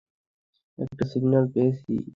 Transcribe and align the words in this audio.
একটা 0.77 1.03
সিগন্যাল 1.11 1.45
পেয়েছি! 1.53 1.93